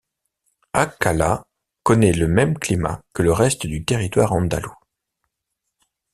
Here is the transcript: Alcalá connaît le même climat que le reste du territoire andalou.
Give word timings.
Alcalá 0.73 1.43
connaît 1.83 2.11
le 2.11 2.25
même 2.27 2.57
climat 2.57 3.03
que 3.13 3.21
le 3.21 3.31
reste 3.31 3.67
du 3.67 3.85
territoire 3.85 4.33
andalou. 4.33 4.73